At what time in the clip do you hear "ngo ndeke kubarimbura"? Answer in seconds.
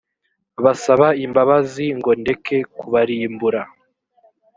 1.97-3.61